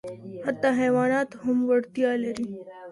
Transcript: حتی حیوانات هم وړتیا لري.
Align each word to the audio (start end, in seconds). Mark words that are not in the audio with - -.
حتی 0.45 0.69
حیوانات 0.81 1.29
هم 1.43 1.57
وړتیا 1.69 2.11
لري. 2.23 2.49